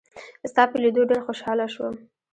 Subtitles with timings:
[0.51, 1.95] ستا په لیدو ډېر خوشاله شوم.